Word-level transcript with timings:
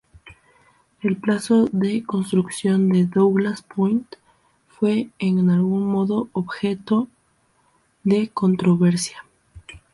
El 1.03 1.17
plazo 1.17 1.69
de 1.71 2.03
construcción 2.03 2.89
de 2.89 3.05
Douglas 3.05 3.61
Point 3.61 4.07
fue 4.67 5.11
en 5.19 5.47
algún 5.51 5.85
modo 5.85 6.27
objeto 6.33 7.07
de 8.03 8.27
controversia. 8.29 9.23